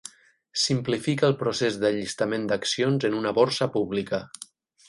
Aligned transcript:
Simplifica 0.61 1.27
el 1.27 1.35
procés 1.43 1.77
d'allistament 1.83 2.49
d'accions 2.53 3.09
en 3.11 3.21
una 3.23 3.37
borsa 3.41 3.73
pública. 3.77 4.23